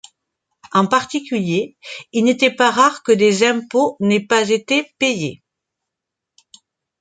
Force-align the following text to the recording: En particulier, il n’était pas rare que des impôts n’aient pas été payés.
En 0.71 0.87
particulier, 0.87 1.77
il 2.11 2.23
n’était 2.23 2.49
pas 2.49 2.71
rare 2.71 3.03
que 3.03 3.11
des 3.11 3.43
impôts 3.45 3.97
n’aient 3.99 4.25
pas 4.25 4.49
été 4.49 4.91
payés. 4.97 5.43